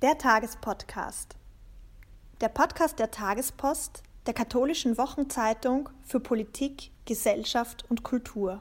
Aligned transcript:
Der 0.00 0.16
Tagespodcast. 0.16 1.34
Der 2.40 2.46
Podcast 2.46 3.00
der 3.00 3.10
Tagespost, 3.10 4.04
der 4.28 4.32
katholischen 4.32 4.96
Wochenzeitung 4.96 5.88
für 6.04 6.20
Politik, 6.20 6.92
Gesellschaft 7.04 7.84
und 7.88 8.04
Kultur. 8.04 8.60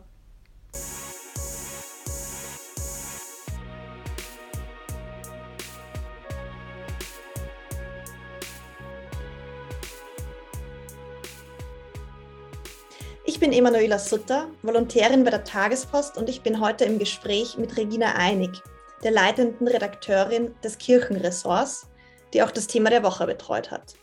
Ich 13.25 13.39
bin 13.39 13.53
Emanuela 13.53 13.99
Sutter, 13.99 14.47
Volontärin 14.63 15.23
bei 15.23 15.29
der 15.29 15.43
Tagespost 15.43 16.17
und 16.17 16.29
ich 16.29 16.41
bin 16.41 16.59
heute 16.59 16.85
im 16.85 16.97
Gespräch 16.97 17.59
mit 17.59 17.77
Regina 17.77 18.15
Einig, 18.15 18.59
der 19.03 19.11
leitenden 19.11 19.67
Redakteurin 19.67 20.53
des 20.63 20.77
Kirchenressorts, 20.77 21.89
die 22.33 22.41
auch 22.43 22.51
das 22.51 22.67
Thema 22.67 22.89
der 22.89 23.03
Woche 23.03 23.25
betreut 23.25 23.71
hat. 23.71 23.95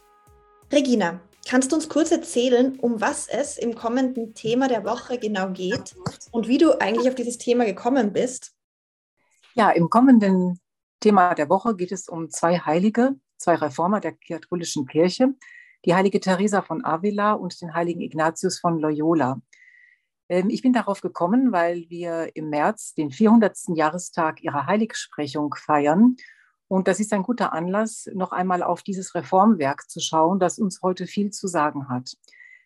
Regina, 0.72 1.20
kannst 1.48 1.72
du 1.72 1.76
uns 1.76 1.88
kurz 1.88 2.10
erzählen, 2.10 2.78
um 2.80 3.00
was 3.00 3.28
es 3.28 3.58
im 3.58 3.74
kommenden 3.74 4.34
Thema 4.34 4.68
der 4.68 4.84
Woche 4.84 5.18
genau 5.18 5.50
geht 5.50 5.94
und 6.30 6.48
wie 6.48 6.58
du 6.58 6.80
eigentlich 6.80 7.08
auf 7.08 7.14
dieses 7.14 7.38
Thema 7.38 7.64
gekommen 7.64 8.12
bist? 8.12 8.52
Ja, 9.54 9.70
im 9.70 9.88
kommenden 9.90 10.58
Thema 11.00 11.34
der 11.34 11.48
Woche 11.48 11.76
geht 11.76 11.92
es 11.92 12.08
um 12.08 12.30
zwei 12.30 12.58
Heilige, 12.58 13.14
zwei 13.36 13.56
Reformer 13.56 14.00
der 14.00 14.12
katholischen 14.12 14.86
Kirche, 14.86 15.34
die 15.84 15.94
heilige 15.94 16.18
Teresa 16.18 16.62
von 16.62 16.84
Avila 16.84 17.34
und 17.34 17.60
den 17.60 17.74
heiligen 17.74 18.00
Ignatius 18.00 18.58
von 18.58 18.78
Loyola. 18.78 19.40
Ähm, 20.28 20.50
ich 20.50 20.62
bin 20.62 20.72
darauf 20.72 21.00
gekommen, 21.00 21.52
weil 21.52 21.88
wir 21.88 22.34
im 22.34 22.50
März 22.50 22.94
den 22.94 23.10
400. 23.10 23.56
Jahrestag 23.74 24.42
ihrer 24.42 24.66
Heiligsprechung 24.66 25.54
feiern. 25.54 26.16
Und 26.68 26.88
das 26.88 26.98
ist 27.00 27.12
ein 27.12 27.22
guter 27.22 27.52
Anlass, 27.52 28.08
noch 28.14 28.32
einmal 28.32 28.62
auf 28.62 28.82
dieses 28.82 29.14
Reformwerk 29.14 29.88
zu 29.88 30.00
schauen, 30.00 30.40
das 30.40 30.58
uns 30.58 30.80
heute 30.82 31.06
viel 31.06 31.30
zu 31.30 31.46
sagen 31.46 31.88
hat. 31.88 32.16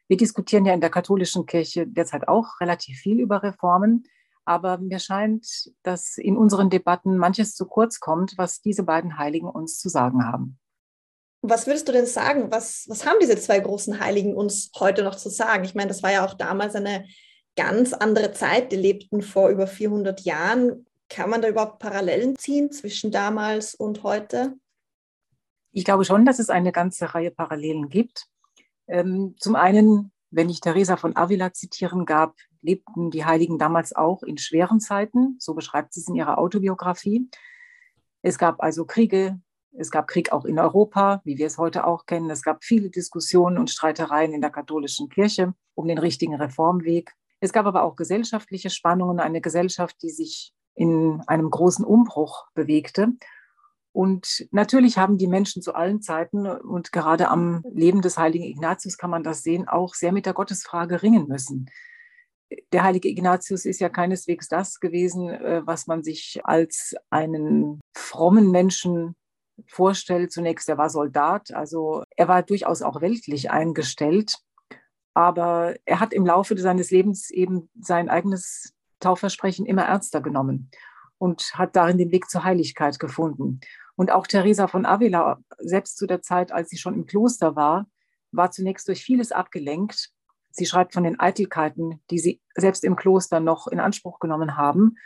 Wir 0.06 0.16
diskutieren 0.16 0.64
ja 0.64 0.72
in 0.72 0.80
der 0.80 0.90
katholischen 0.90 1.44
Kirche 1.44 1.86
derzeit 1.86 2.28
auch 2.28 2.60
relativ 2.60 2.98
viel 2.98 3.20
über 3.20 3.42
Reformen, 3.42 4.04
aber 4.46 4.78
mir 4.78 4.98
scheint, 4.98 5.70
dass 5.82 6.16
in 6.16 6.38
unseren 6.38 6.70
Debatten 6.70 7.18
manches 7.18 7.54
zu 7.54 7.66
kurz 7.66 8.00
kommt, 8.00 8.38
was 8.38 8.62
diese 8.62 8.84
beiden 8.84 9.18
Heiligen 9.18 9.50
uns 9.50 9.78
zu 9.78 9.90
sagen 9.90 10.24
haben. 10.24 10.58
Was 11.42 11.66
würdest 11.66 11.86
du 11.86 11.92
denn 11.92 12.06
sagen? 12.06 12.50
Was, 12.50 12.86
was 12.88 13.04
haben 13.04 13.18
diese 13.20 13.36
zwei 13.36 13.60
großen 13.60 14.00
Heiligen 14.00 14.34
uns 14.34 14.70
heute 14.78 15.02
noch 15.02 15.16
zu 15.16 15.28
sagen? 15.28 15.64
Ich 15.64 15.74
meine, 15.74 15.88
das 15.88 16.02
war 16.02 16.10
ja 16.10 16.24
auch 16.24 16.34
damals 16.34 16.74
eine 16.74 17.04
ganz 17.58 17.92
andere 17.92 18.32
Zeit. 18.32 18.70
Die 18.70 18.76
lebten 18.76 19.20
vor 19.20 19.48
über 19.48 19.66
400 19.66 20.20
Jahren. 20.20 20.86
Kann 21.10 21.28
man 21.28 21.42
da 21.42 21.48
überhaupt 21.48 21.80
Parallelen 21.80 22.36
ziehen 22.36 22.70
zwischen 22.70 23.10
damals 23.10 23.74
und 23.74 24.04
heute? 24.04 24.56
Ich 25.72 25.84
glaube 25.84 26.04
schon, 26.04 26.24
dass 26.24 26.38
es 26.38 26.50
eine 26.50 26.70
ganze 26.70 27.14
Reihe 27.14 27.32
Parallelen 27.32 27.88
gibt. 27.88 28.26
Ähm, 28.86 29.34
zum 29.40 29.56
einen, 29.56 30.12
wenn 30.30 30.48
ich 30.48 30.60
Teresa 30.60 30.96
von 30.96 31.16
Avila 31.16 31.52
zitieren 31.52 32.06
gab, 32.06 32.36
lebten 32.60 33.10
die 33.10 33.24
Heiligen 33.24 33.58
damals 33.58 33.94
auch 33.94 34.22
in 34.22 34.38
schweren 34.38 34.78
Zeiten. 34.78 35.36
So 35.40 35.54
beschreibt 35.54 35.92
sie 35.94 36.00
es 36.00 36.08
in 36.08 36.14
ihrer 36.14 36.38
Autobiografie. 36.38 37.28
Es 38.22 38.38
gab 38.38 38.62
also 38.62 38.84
Kriege, 38.84 39.40
es 39.72 39.90
gab 39.90 40.06
Krieg 40.06 40.30
auch 40.30 40.44
in 40.44 40.60
Europa, 40.60 41.20
wie 41.24 41.38
wir 41.38 41.46
es 41.46 41.58
heute 41.58 41.86
auch 41.86 42.06
kennen. 42.06 42.30
Es 42.30 42.42
gab 42.42 42.62
viele 42.62 42.90
Diskussionen 42.90 43.58
und 43.58 43.70
Streitereien 43.70 44.32
in 44.32 44.40
der 44.40 44.50
katholischen 44.50 45.08
Kirche 45.08 45.54
um 45.74 45.88
den 45.88 45.98
richtigen 45.98 46.34
Reformweg. 46.34 47.14
Es 47.40 47.52
gab 47.52 47.66
aber 47.66 47.84
auch 47.84 47.96
gesellschaftliche 47.96 48.70
Spannungen, 48.70 49.20
eine 49.20 49.40
Gesellschaft, 49.40 49.96
die 50.02 50.10
sich 50.10 50.52
in 50.74 51.22
einem 51.26 51.50
großen 51.50 51.84
Umbruch 51.84 52.46
bewegte. 52.54 53.08
Und 53.92 54.46
natürlich 54.52 54.98
haben 54.98 55.18
die 55.18 55.26
Menschen 55.26 55.62
zu 55.62 55.74
allen 55.74 56.02
Zeiten 56.02 56.46
und 56.46 56.92
gerade 56.92 57.28
am 57.28 57.64
Leben 57.72 58.00
des 58.00 58.18
heiligen 58.18 58.44
Ignatius 58.44 58.96
kann 58.96 59.10
man 59.10 59.24
das 59.24 59.42
sehen, 59.42 59.66
auch 59.66 59.94
sehr 59.94 60.12
mit 60.12 60.26
der 60.26 60.34
Gottesfrage 60.34 61.02
ringen 61.02 61.26
müssen. 61.26 61.68
Der 62.72 62.84
heilige 62.84 63.08
Ignatius 63.08 63.64
ist 63.64 63.80
ja 63.80 63.88
keineswegs 63.88 64.48
das 64.48 64.80
gewesen, 64.80 65.28
äh, 65.28 65.62
was 65.66 65.86
man 65.86 66.02
sich 66.02 66.40
als 66.44 66.94
einen 67.10 67.80
frommen 67.96 68.50
Menschen 68.50 69.16
vorstellt. 69.66 70.32
Zunächst, 70.32 70.68
er 70.68 70.78
war 70.78 70.90
Soldat, 70.90 71.52
also 71.52 72.04
er 72.16 72.28
war 72.28 72.42
durchaus 72.42 72.82
auch 72.82 73.00
weltlich 73.00 73.50
eingestellt. 73.50 74.36
Aber 75.14 75.74
er 75.84 76.00
hat 76.00 76.12
im 76.12 76.26
Laufe 76.26 76.56
seines 76.58 76.90
Lebens 76.90 77.30
eben 77.30 77.70
sein 77.80 78.08
eigenes 78.08 78.74
Taufversprechen 79.00 79.66
immer 79.66 79.84
ernster 79.84 80.20
genommen 80.20 80.70
und 81.18 81.52
hat 81.54 81.76
darin 81.76 81.98
den 81.98 82.12
Weg 82.12 82.30
zur 82.30 82.44
Heiligkeit 82.44 82.98
gefunden. 82.98 83.60
Und 83.96 84.12
auch 84.12 84.26
Teresa 84.26 84.68
von 84.68 84.86
Avila, 84.86 85.40
selbst 85.58 85.96
zu 85.96 86.06
der 86.06 86.22
Zeit, 86.22 86.52
als 86.52 86.70
sie 86.70 86.78
schon 86.78 86.94
im 86.94 87.06
Kloster 87.06 87.56
war, 87.56 87.86
war 88.30 88.50
zunächst 88.50 88.86
durch 88.88 89.02
vieles 89.02 89.32
abgelenkt. 89.32 90.10
Sie 90.50 90.66
schreibt 90.66 90.94
von 90.94 91.02
den 91.02 91.18
Eitelkeiten, 91.18 92.00
die 92.10 92.18
sie 92.18 92.40
selbst 92.54 92.84
im 92.84 92.96
Kloster 92.96 93.40
noch 93.40 93.66
in 93.66 93.80
Anspruch 93.80 94.20
genommen 94.20 94.56
haben. 94.56 94.96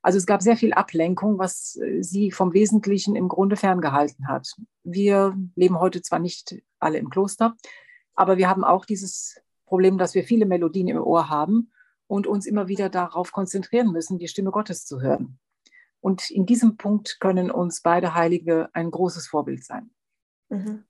Also 0.00 0.18
es 0.18 0.26
gab 0.26 0.42
sehr 0.42 0.56
viel 0.56 0.72
Ablenkung, 0.72 1.38
was 1.38 1.76
äh, 1.76 2.02
sie 2.02 2.30
vom 2.30 2.54
Wesentlichen 2.54 3.16
im 3.16 3.28
Grunde 3.28 3.56
ferngehalten 3.56 4.28
hat. 4.28 4.48
Wir 4.84 5.36
leben 5.54 5.80
heute 5.80 6.02
zwar 6.02 6.18
nicht 6.18 6.56
alle 6.78 6.98
im 6.98 7.10
Kloster, 7.10 7.56
aber 8.14 8.38
wir 8.38 8.48
haben 8.48 8.64
auch 8.64 8.84
dieses 8.84 9.40
Problem, 9.68 9.98
dass 9.98 10.14
wir 10.14 10.24
viele 10.24 10.46
Melodien 10.46 10.88
im 10.88 10.98
Ohr 10.98 11.28
haben 11.28 11.70
und 12.06 12.26
uns 12.26 12.46
immer 12.46 12.68
wieder 12.68 12.88
darauf 12.88 13.32
konzentrieren 13.32 13.92
müssen, 13.92 14.18
die 14.18 14.28
Stimme 14.28 14.50
Gottes 14.50 14.86
zu 14.86 15.00
hören. 15.00 15.38
Und 16.00 16.30
in 16.30 16.46
diesem 16.46 16.76
Punkt 16.76 17.20
können 17.20 17.50
uns 17.50 17.82
beide 17.82 18.14
Heilige 18.14 18.68
ein 18.72 18.90
großes 18.90 19.26
Vorbild 19.26 19.64
sein. 19.64 19.90
Mhm. 20.48 20.84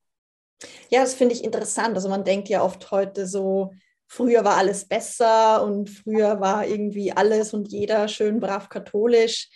Ja, 0.91 1.00
das 1.00 1.15
finde 1.15 1.34
ich 1.34 1.44
interessant. 1.44 1.97
Also 1.97 2.09
man 2.09 2.25
denkt 2.25 2.49
ja 2.49 2.62
oft 2.62 2.91
heute 2.91 3.27
so, 3.27 3.72
früher 4.06 4.44
war 4.44 4.56
alles 4.56 4.87
besser 4.87 5.65
und 5.65 5.91
früher 5.91 6.41
war 6.41 6.67
irgendwie 6.67 7.12
alles 7.12 7.53
und 7.53 7.69
jeder 7.69 8.09
schön 8.09 8.38
brav 8.38 8.69
katholisch. 8.69 9.50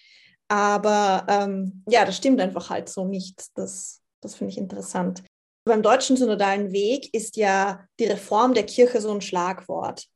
Aber 0.49 1.27
ähm, 1.29 1.85
ja, 1.89 2.05
das 2.05 2.17
stimmt 2.17 2.41
einfach 2.41 2.71
halt 2.71 2.89
so 2.89 3.07
nicht. 3.07 3.47
Das, 3.55 4.03
das 4.21 4.35
finde 4.35 4.53
ich 4.53 4.59
interessant. 4.59 5.23
Beim 5.65 5.83
deutschen 5.83 6.17
synodalen 6.17 6.73
Weg 6.73 7.15
ist 7.15 7.37
ja 7.37 7.87
die 8.01 8.07
Reform 8.07 8.53
der 8.55 8.67
Kirche 8.67 9.01
so 9.01 9.13
ein 9.13 9.21
Schlagwort. 9.21 10.07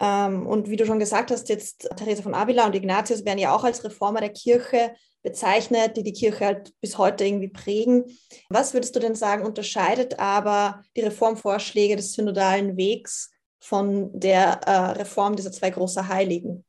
Ähm, 0.00 0.46
und 0.46 0.70
wie 0.70 0.76
du 0.76 0.86
schon 0.86 0.98
gesagt 0.98 1.30
hast, 1.30 1.48
jetzt 1.50 1.88
Theresa 1.96 2.22
von 2.22 2.34
Avila 2.34 2.66
und 2.66 2.74
Ignatius 2.74 3.24
werden 3.24 3.38
ja 3.38 3.54
auch 3.54 3.64
als 3.64 3.84
Reformer 3.84 4.20
der 4.20 4.32
Kirche 4.32 4.94
bezeichnet, 5.22 5.96
die 5.96 6.02
die 6.02 6.14
Kirche 6.14 6.46
halt 6.46 6.72
bis 6.80 6.98
heute 6.98 7.24
irgendwie 7.24 7.48
prägen. 7.48 8.04
Was 8.48 8.72
würdest 8.72 8.96
du 8.96 9.00
denn 9.00 9.14
sagen, 9.14 9.44
unterscheidet 9.44 10.18
aber 10.18 10.82
die 10.96 11.02
Reformvorschläge 11.02 11.96
des 11.96 12.14
synodalen 12.14 12.76
Wegs 12.76 13.30
von 13.60 14.18
der 14.18 14.60
äh, 14.66 14.92
Reform 14.92 15.36
dieser 15.36 15.52
zwei 15.52 15.70
großen 15.70 16.08
Heiligen? 16.08 16.64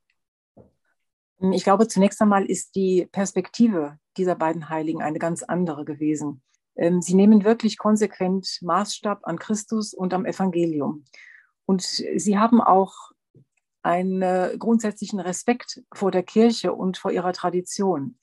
Ich 1.52 1.64
glaube, 1.64 1.88
zunächst 1.88 2.22
einmal 2.22 2.46
ist 2.46 2.76
die 2.76 3.08
Perspektive 3.12 3.98
dieser 4.18 4.36
beiden 4.36 4.70
Heiligen 4.70 5.02
eine 5.02 5.20
ganz 5.20 5.42
andere 5.42 5.84
gewesen. 5.84 6.42
Ähm, 6.76 7.02
sie 7.02 7.16
nehmen 7.16 7.44
wirklich 7.44 7.78
konsequent 7.78 8.60
Maßstab 8.62 9.22
an 9.24 9.40
Christus 9.40 9.94
und 9.94 10.14
am 10.14 10.26
Evangelium. 10.26 11.06
Und 11.66 11.82
sie 11.82 12.38
haben 12.38 12.62
auch 12.62 12.94
einen 13.82 14.58
grundsätzlichen 14.60 15.20
Respekt 15.20 15.82
vor 15.94 16.12
der 16.12 16.24
Kirche 16.24 16.74
und 16.74 16.98
vor 16.98 17.12
ihrer 17.12 17.34
Tradition. 17.34 18.18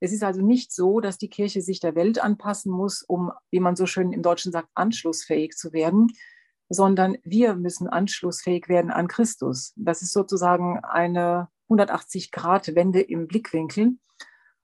Es 0.00 0.12
ist 0.12 0.24
also 0.24 0.42
nicht 0.42 0.72
so, 0.72 0.98
dass 0.98 1.16
die 1.16 1.28
Kirche 1.28 1.62
sich 1.62 1.78
der 1.78 1.94
Welt 1.94 2.18
anpassen 2.18 2.72
muss, 2.72 3.02
um, 3.02 3.30
wie 3.52 3.60
man 3.60 3.76
so 3.76 3.86
schön 3.86 4.12
im 4.12 4.22
Deutschen 4.22 4.50
sagt, 4.50 4.68
anschlussfähig 4.74 5.52
zu 5.52 5.72
werden, 5.72 6.08
sondern 6.68 7.18
wir 7.22 7.54
müssen 7.54 7.86
anschlussfähig 7.86 8.68
werden 8.68 8.90
an 8.90 9.06
Christus. 9.06 9.72
Das 9.76 10.02
ist 10.02 10.12
sozusagen 10.12 10.80
eine 10.80 11.48
180-Grad-Wende 11.70 13.00
im 13.00 13.28
Blickwinkel. 13.28 13.92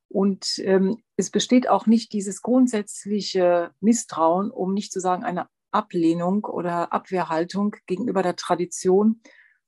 Und 0.08 0.58
ähm, 0.64 1.02
es 1.16 1.30
besteht 1.30 1.68
auch 1.68 1.86
nicht 1.86 2.12
dieses 2.12 2.42
grundsätzliche 2.42 3.70
Misstrauen, 3.80 4.50
um 4.50 4.72
nicht 4.72 4.92
zu 4.92 5.00
sagen 5.00 5.24
eine 5.24 5.48
Ablehnung 5.70 6.44
oder 6.44 6.92
Abwehrhaltung 6.92 7.76
gegenüber 7.86 8.22
der 8.22 8.36
Tradition 8.36 9.20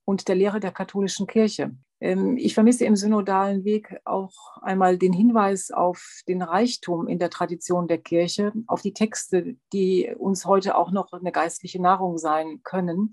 und 0.05 0.29
der 0.29 0.37
Lehre 0.37 0.61
der 0.61 0.73
katholischen 0.73 1.27
Kirche. 1.27 1.73
Ähm, 2.01 2.37
ich 2.39 2.55
vermisse 2.55 2.87
im 2.87 2.97
synodalen 2.97 3.65
Weg 3.65 4.01
auch 4.05 4.33
einmal 4.63 4.97
den 4.97 5.13
Hinweis 5.13 5.71
auf 5.71 6.23
den 6.27 6.43
Reichtum 6.43 7.07
in 7.07 7.19
der 7.19 7.31
Tradition 7.31 7.87
der 7.87 7.99
Kirche, 7.99 8.53
auf 8.67 8.81
die 8.81 8.95
Texte, 8.95 9.57
die 9.73 10.11
uns 10.17 10.47
heute 10.47 10.77
auch 10.77 10.91
noch 10.91 11.13
eine 11.13 11.33
geistliche 11.33 11.81
Nahrung 11.81 12.17
sein 12.17 12.61
können 12.65 13.11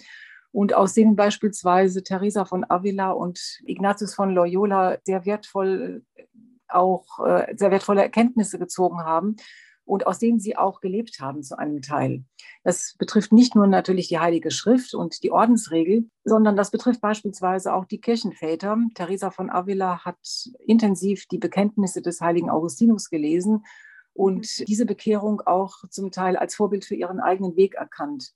und 0.52 0.74
aus 0.74 0.94
denen 0.94 1.16
beispielsweise 1.16 2.04
Teresa 2.04 2.46
von 2.46 2.66
Avila 2.68 3.12
und 3.12 3.60
Ignatius 3.66 4.16
von 4.16 4.34
Loyola 4.34 4.98
sehr 5.04 5.26
wertvoll 5.26 6.04
auch 6.70 7.26
äh, 7.26 7.56
sehr 7.56 7.72
wertvolle 7.72 8.02
Erkenntnisse 8.02 8.60
gezogen 8.60 9.00
haben 9.00 9.38
und 9.88 10.06
aus 10.06 10.20
denen 10.20 10.40
sie 10.40 10.58
auch 10.58 10.82
gelebt 10.82 11.20
haben 11.22 11.42
zu 11.44 11.58
einem 11.58 11.82
Teil. 11.82 12.26
Das 12.64 12.96
betrifft 12.98 13.32
nicht 13.32 13.56
nur 13.56 13.68
natürlich 13.68 14.10
die 14.10 14.20
Heilige 14.20 14.52
Schrift 14.52 14.94
und 14.94 15.24
die 15.24 15.32
Ordensregel, 15.32 16.10
sondern 16.26 16.58
das 16.58 16.72
betrifft 16.72 17.00
beispielsweise 17.00 17.74
auch 17.74 17.86
die 17.86 18.02
Kirchenväter. 18.02 18.78
Teresa 18.94 19.32
von 19.32 19.50
Avila 19.50 20.04
hat 20.04 20.18
intensiv 20.66 21.26
die 21.28 21.38
Bekenntnisse 21.38 22.02
des 22.02 22.20
heiligen 22.20 22.50
Augustinus 22.50 23.10
gelesen 23.10 23.66
und 24.14 24.68
diese 24.68 24.86
Bekehrung 24.86 25.42
auch 25.42 25.78
zum 25.90 26.12
Teil 26.12 26.36
als 26.36 26.56
Vorbild 26.56 26.84
für 26.84 26.96
ihren 26.96 27.20
eigenen 27.20 27.56
Weg 27.56 27.76
erkannt. 27.76 28.34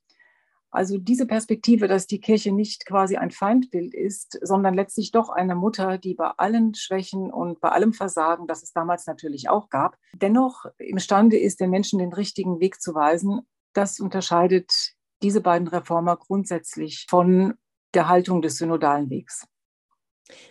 Also 0.71 0.97
diese 0.97 1.25
Perspektive, 1.25 1.89
dass 1.89 2.07
die 2.07 2.21
Kirche 2.21 2.53
nicht 2.53 2.85
quasi 2.85 3.17
ein 3.17 3.31
Feindbild 3.31 3.93
ist, 3.93 4.39
sondern 4.41 4.73
letztlich 4.73 5.11
doch 5.11 5.29
eine 5.29 5.53
Mutter, 5.53 5.97
die 5.97 6.13
bei 6.13 6.31
allen 6.37 6.73
Schwächen 6.73 7.31
und 7.31 7.59
bei 7.59 7.69
allem 7.69 7.93
Versagen, 7.93 8.47
das 8.47 8.63
es 8.63 8.71
damals 8.71 9.05
natürlich 9.05 9.49
auch 9.49 9.69
gab, 9.69 9.97
dennoch 10.13 10.65
imstande 10.77 11.37
ist, 11.37 11.59
den 11.59 11.69
Menschen 11.69 11.99
den 11.99 12.13
richtigen 12.13 12.61
Weg 12.61 12.81
zu 12.81 12.95
weisen, 12.95 13.41
das 13.73 13.99
unterscheidet 13.99 14.93
diese 15.21 15.41
beiden 15.41 15.67
Reformer 15.67 16.15
grundsätzlich 16.17 17.05
von 17.09 17.55
der 17.93 18.07
Haltung 18.07 18.41
des 18.41 18.57
synodalen 18.57 19.09
Wegs. 19.09 19.45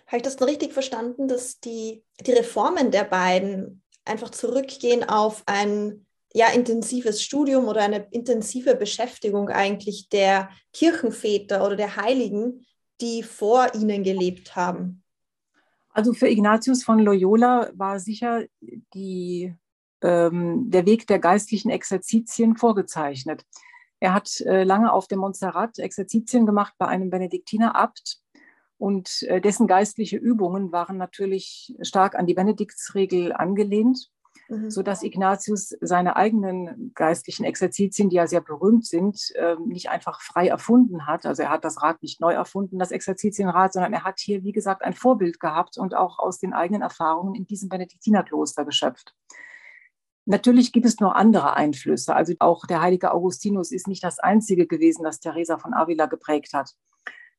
Habe 0.07 0.19
ich 0.19 0.23
das 0.23 0.39
noch 0.39 0.47
richtig 0.47 0.75
verstanden, 0.75 1.29
dass 1.29 1.61
die, 1.61 2.05
die 2.21 2.33
Reformen 2.33 2.91
der 2.91 3.05
beiden 3.05 3.83
einfach 4.05 4.31
zurückgehen 4.31 5.09
auf 5.09 5.43
ein 5.47 6.07
ja, 6.33 6.49
intensives 6.49 7.23
Studium 7.23 7.67
oder 7.67 7.83
eine 7.83 8.07
intensive 8.11 8.77
Beschäftigung 8.77 9.49
eigentlich 9.49 10.09
der 10.09 10.51
Kirchenväter 10.73 11.65
oder 11.65 11.77
der 11.77 11.97
Heiligen, 11.97 12.67
die 13.01 13.23
vor 13.23 13.75
ihnen 13.75 14.03
gelebt 14.05 14.55
haben? 14.55 15.03
Also 15.93 16.13
für 16.13 16.29
Ignatius 16.29 16.85
von 16.85 17.01
Loyola 17.01 17.71
war 17.75 17.99
sicher 17.99 18.45
die, 18.95 19.53
ähm, 20.03 20.71
der 20.71 20.87
Weg 20.87 21.07
der 21.09 21.19
geistlichen 21.19 21.71
Exerzitien 21.71 22.57
vorgezeichnet. 22.57 23.45
Er 23.99 24.15
hat 24.15 24.41
äh, 24.43 24.63
lange 24.63 24.93
auf 24.93 25.09
dem 25.09 25.19
Montserrat 25.19 25.79
Exerzitien 25.79 26.47
gemacht 26.47 26.75
bei 26.79 26.87
einem 26.87 27.11
Benediktiner-Abt 27.11 28.21
und 28.79 29.23
äh, 29.25 29.41
dessen 29.41 29.67
geistliche 29.67 30.17
Übungen 30.17 30.71
waren 30.73 30.97
natürlich 30.97 31.77
stark 31.83 32.15
an 32.15 32.27
die 32.27 32.35
Benediktsregel 32.35 33.33
angelehnt 33.33 34.11
mhm. 34.51 34.71
sodass 34.71 35.03
Ignatius 35.03 35.75
seine 35.81 36.17
eigenen 36.17 36.93
geistlichen 36.95 37.45
Exerzitien, 37.45 38.11
die 38.11 38.17
ja 38.17 38.27
sehr 38.27 38.41
berühmt 38.41 38.87
sind, 38.87 39.19
ähm, 39.37 39.67
nicht 39.67 39.89
einfach 39.89 40.21
frei 40.21 40.49
erfunden 40.49 41.07
hat. 41.07 41.25
Also 41.25 41.43
er 41.43 41.51
hat 41.51 41.65
das 41.65 41.83
Rad 41.83 42.03
nicht 42.03 42.21
neu 42.21 42.33
erfunden, 42.33 42.79
das 42.79 42.91
Exerzitienrad, 42.91 43.73
sondern 43.73 43.93
er 43.93 44.05
hat 44.05 44.19
hier, 44.19 44.43
wie 44.43 44.53
gesagt, 44.53 44.83
ein 44.83 44.95
Vorbild 44.95 45.41
gehabt 45.41 45.79
und 45.79 45.95
auch 45.95 46.19
aus 46.19 46.39
den 46.39 46.53
eigenen 46.53 46.83
Erfahrungen 46.83 47.35
in 47.35 47.47
diesem 47.47 47.69
Benediktinerkloster 47.69 48.65
geschöpft. 48.65 49.15
Natürlich 50.27 50.73
gibt 50.73 50.87
es 50.87 51.01
noch 51.01 51.15
andere 51.15 51.55
Einflüsse. 51.55 52.15
Also 52.15 52.35
auch 52.39 52.67
der 52.67 52.83
heilige 52.83 53.13
Augustinus 53.13 53.73
ist 53.73 53.89
nicht 53.89 54.05
das 54.05 54.19
einzige 54.19 54.67
gewesen, 54.67 55.03
das 55.03 55.21
Teresa 55.21 55.59
von 55.59 55.75
Avila 55.75 56.07
geprägt 56.07 56.53
hat. 56.53 56.75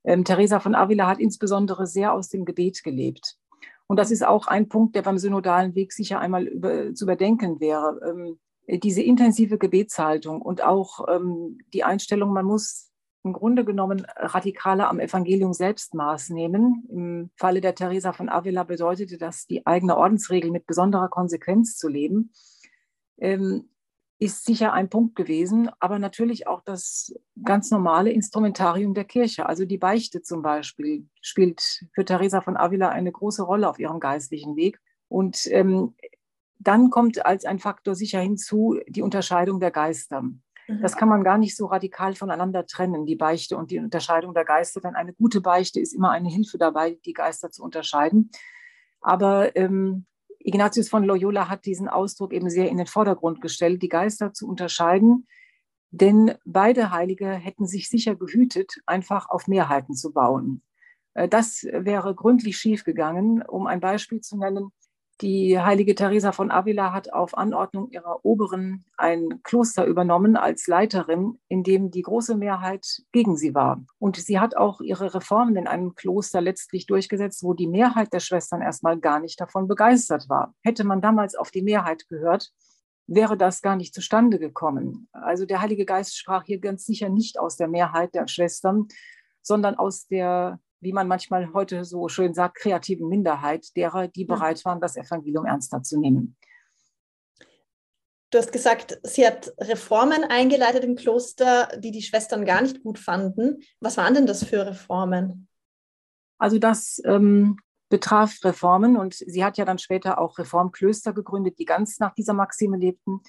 Ähm, 0.03 0.25
Teresa 0.25 0.59
von 0.59 0.75
Avila 0.75 1.07
hat 1.07 1.19
insbesondere 1.19 1.85
sehr 1.85 2.13
aus 2.13 2.29
dem 2.29 2.43
Gebet 2.43 2.83
gelebt. 2.83 3.37
Und 3.91 3.97
das 3.97 4.09
ist 4.09 4.25
auch 4.25 4.47
ein 4.47 4.69
Punkt, 4.69 4.95
der 4.95 5.01
beim 5.01 5.17
synodalen 5.17 5.75
Weg 5.75 5.91
sicher 5.91 6.21
einmal 6.21 6.47
über, 6.47 6.95
zu 6.95 7.03
überdenken 7.03 7.59
wäre. 7.59 7.99
Ähm, 8.07 8.39
diese 8.79 9.01
intensive 9.01 9.57
Gebetshaltung 9.57 10.41
und 10.41 10.63
auch 10.63 11.09
ähm, 11.09 11.57
die 11.73 11.83
Einstellung, 11.83 12.31
man 12.31 12.45
muss 12.45 12.89
im 13.25 13.33
Grunde 13.33 13.65
genommen 13.65 14.07
radikaler 14.15 14.87
am 14.87 15.01
Evangelium 15.01 15.51
selbst 15.51 15.93
Maß 15.93 16.29
nehmen. 16.29 16.87
Im 16.89 17.31
Falle 17.35 17.59
der 17.59 17.75
Teresa 17.75 18.13
von 18.13 18.29
Avila 18.29 18.63
bedeutete 18.63 19.17
das, 19.17 19.45
die 19.45 19.67
eigene 19.67 19.97
Ordensregel 19.97 20.51
mit 20.51 20.67
besonderer 20.67 21.09
Konsequenz 21.09 21.75
zu 21.75 21.89
leben. 21.89 22.31
Ähm, 23.17 23.70
ist 24.21 24.45
sicher 24.45 24.71
ein 24.71 24.87
Punkt 24.87 25.15
gewesen, 25.15 25.71
aber 25.79 25.97
natürlich 25.97 26.45
auch 26.45 26.61
das 26.61 27.11
ganz 27.43 27.71
normale 27.71 28.11
Instrumentarium 28.11 28.93
der 28.93 29.03
Kirche. 29.03 29.47
Also 29.47 29.65
die 29.65 29.79
Beichte 29.79 30.21
zum 30.21 30.43
Beispiel 30.43 31.09
spielt 31.21 31.87
für 31.95 32.05
Teresa 32.05 32.41
von 32.41 32.55
Avila 32.55 32.89
eine 32.89 33.11
große 33.11 33.41
Rolle 33.41 33.67
auf 33.67 33.79
ihrem 33.79 33.99
geistlichen 33.99 34.55
Weg. 34.55 34.79
Und 35.07 35.47
ähm, 35.47 35.95
dann 36.59 36.91
kommt 36.91 37.25
als 37.25 37.45
ein 37.45 37.57
Faktor 37.57 37.95
sicher 37.95 38.19
hinzu 38.19 38.79
die 38.87 39.01
Unterscheidung 39.01 39.59
der 39.59 39.71
Geister. 39.71 40.21
Mhm. 40.21 40.43
Das 40.83 40.95
kann 40.95 41.09
man 41.09 41.23
gar 41.23 41.39
nicht 41.39 41.57
so 41.57 41.65
radikal 41.65 42.13
voneinander 42.13 42.67
trennen, 42.67 43.07
die 43.07 43.15
Beichte 43.15 43.57
und 43.57 43.71
die 43.71 43.79
Unterscheidung 43.79 44.35
der 44.35 44.45
Geister. 44.45 44.81
Denn 44.81 44.93
eine 44.93 45.13
gute 45.13 45.41
Beichte 45.41 45.79
ist 45.79 45.93
immer 45.93 46.11
eine 46.11 46.29
Hilfe 46.29 46.59
dabei, 46.59 46.99
die 47.05 47.13
Geister 47.13 47.49
zu 47.49 47.63
unterscheiden. 47.63 48.29
Aber 49.01 49.55
ähm, 49.55 50.05
Ignatius 50.43 50.89
von 50.89 51.03
Loyola 51.03 51.49
hat 51.49 51.65
diesen 51.65 51.87
Ausdruck 51.87 52.33
eben 52.33 52.49
sehr 52.49 52.69
in 52.69 52.77
den 52.77 52.87
Vordergrund 52.87 53.41
gestellt, 53.41 53.81
die 53.81 53.89
Geister 53.89 54.33
zu 54.33 54.47
unterscheiden. 54.47 55.27
Denn 55.91 56.35
beide 56.45 56.91
Heilige 56.91 57.29
hätten 57.29 57.67
sich 57.67 57.89
sicher 57.89 58.15
gehütet, 58.15 58.75
einfach 58.85 59.29
auf 59.29 59.47
Mehrheiten 59.47 59.93
zu 59.93 60.13
bauen. 60.13 60.63
Äh, 61.13 61.27
das 61.27 61.63
wäre 61.63 62.15
gründlich 62.15 62.57
schiefgegangen. 62.57 63.43
Um 63.43 63.67
ein 63.67 63.79
Beispiel 63.79 64.21
zu 64.21 64.37
nennen, 64.37 64.71
die 65.21 65.59
heilige 65.59 65.93
Teresa 65.93 66.31
von 66.31 66.49
Avila 66.49 66.93
hat 66.93 67.13
auf 67.13 67.37
Anordnung 67.37 67.91
ihrer 67.91 68.25
Oberen 68.25 68.85
ein 68.97 69.41
Kloster 69.43 69.85
übernommen 69.85 70.35
als 70.35 70.67
Leiterin, 70.67 71.39
in 71.47 71.63
dem 71.63 71.91
die 71.91 72.01
große 72.01 72.35
Mehrheit 72.35 73.03
gegen 73.11 73.37
sie 73.37 73.53
war. 73.53 73.83
Und 73.99 74.17
sie 74.17 74.39
hat 74.39 74.57
auch 74.57 74.81
ihre 74.81 75.13
Reformen 75.13 75.55
in 75.55 75.67
einem 75.67 75.93
Kloster 75.95 76.41
letztlich 76.41 76.87
durchgesetzt, 76.87 77.43
wo 77.43 77.53
die 77.53 77.67
Mehrheit 77.67 78.11
der 78.13 78.19
Schwestern 78.19 78.61
erstmal 78.61 78.99
gar 78.99 79.19
nicht 79.19 79.39
davon 79.39 79.67
begeistert 79.67 80.27
war. 80.27 80.55
Hätte 80.63 80.83
man 80.83 81.01
damals 81.01 81.35
auf 81.35 81.51
die 81.51 81.61
Mehrheit 81.61 82.07
gehört, 82.07 82.51
wäre 83.07 83.37
das 83.37 83.61
gar 83.61 83.75
nicht 83.75 83.93
zustande 83.93 84.39
gekommen. 84.39 85.07
Also 85.11 85.45
der 85.45 85.61
Heilige 85.61 85.85
Geist 85.85 86.17
sprach 86.17 86.45
hier 86.45 86.59
ganz 86.59 86.85
sicher 86.85 87.09
nicht 87.09 87.39
aus 87.39 87.57
der 87.57 87.67
Mehrheit 87.67 88.15
der 88.15 88.27
Schwestern, 88.27 88.87
sondern 89.41 89.75
aus 89.75 90.07
der 90.07 90.59
wie 90.81 90.93
man 90.93 91.07
manchmal 91.07 91.53
heute 91.53 91.85
so 91.85 92.09
schön 92.09 92.33
sagt, 92.33 92.57
kreativen 92.57 93.07
Minderheit 93.07 93.75
derer, 93.75 94.07
die 94.07 94.25
bereit 94.25 94.63
waren, 94.65 94.81
das 94.81 94.97
Evangelium 94.97 95.45
ernster 95.45 95.83
zu 95.83 95.99
nehmen. 95.99 96.35
Du 98.31 98.37
hast 98.37 98.51
gesagt, 98.51 98.99
sie 99.03 99.27
hat 99.27 99.53
Reformen 99.59 100.23
eingeleitet 100.23 100.83
im 100.83 100.95
Kloster, 100.95 101.67
die 101.77 101.91
die 101.91 102.01
Schwestern 102.01 102.45
gar 102.45 102.61
nicht 102.61 102.81
gut 102.81 102.97
fanden. 102.97 103.61
Was 103.81 103.97
waren 103.97 104.13
denn 104.13 104.25
das 104.25 104.43
für 104.43 104.65
Reformen? 104.65 105.49
Also 106.37 106.57
das 106.57 107.01
ähm, 107.05 107.57
betraf 107.89 108.39
Reformen 108.43 108.97
und 108.97 109.13
sie 109.13 109.43
hat 109.43 109.57
ja 109.57 109.65
dann 109.65 109.77
später 109.77 110.17
auch 110.17 110.39
Reformklöster 110.39 111.13
gegründet, 111.13 111.59
die 111.59 111.65
ganz 111.65 111.99
nach 111.99 112.15
dieser 112.15 112.33
Maxime 112.33 112.77
lebten. 112.77 113.19